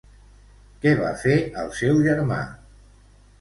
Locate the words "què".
0.85-0.93